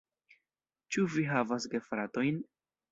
[0.95, 2.43] Ĉu vi havas gefratojn?